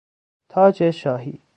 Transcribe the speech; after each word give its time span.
تاج 0.49 0.83
شاهی 0.89 1.41